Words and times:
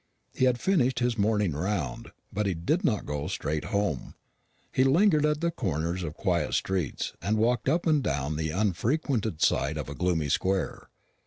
He 0.33 0.45
had 0.45 0.59
finished 0.59 0.97
his 0.97 1.15
morning 1.15 1.51
round, 1.51 2.11
but 2.33 2.47
he 2.47 2.55
did 2.55 2.83
not 2.83 3.05
go 3.05 3.27
straight 3.27 3.65
home. 3.65 4.15
He 4.71 4.83
lingered 4.83 5.27
at 5.27 5.41
the 5.41 5.51
corners 5.51 6.01
of 6.01 6.15
quiet 6.15 6.55
streets, 6.55 7.13
and 7.21 7.37
walked 7.37 7.69
up 7.69 7.85
and 7.85 8.01
down 8.01 8.35
the 8.35 8.49
unfrequented 8.49 9.43
side 9.43 9.77
of 9.77 9.89
a 9.89 9.93
gloomy 9.93 10.29
square. 10.29 10.89